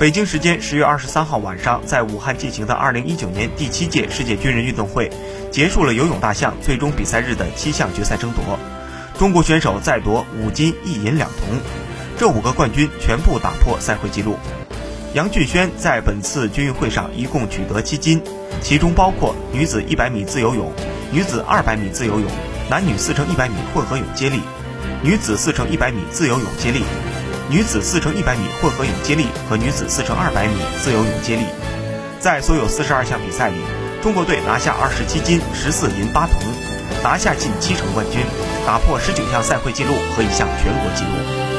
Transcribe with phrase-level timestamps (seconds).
[0.00, 5.12] 北京时间十月二十三号晚上，在武汉进行的二零一九年第七届世界军人运动会
[5.50, 8.58] 结束了游泳大项最终比赛日的七项决赛争夺，
[9.18, 11.60] 中国选手再夺五金一银两铜，
[12.18, 14.38] 这五个冠军全部打破赛会纪录。
[15.12, 18.22] 杨俊轩在本次军运会上一共取得七金，
[18.62, 20.72] 其中包括女子一百米自由泳、
[21.12, 22.26] 女子二百米自由泳、
[22.70, 24.40] 男女四乘一百米混合泳接力、
[25.02, 26.84] 女子四乘一百米自由泳接力。
[27.50, 31.46] 女子四乘一百米混合泳接力和女子四乘二百米自由泳接力，
[32.20, 33.56] 在所有四十二项比赛里，
[34.00, 36.40] 中国队拿下二十七金、十四银、八铜，
[37.02, 38.22] 拿下近七成冠军，
[38.64, 41.49] 打破十九项赛会纪录和一项全国纪录。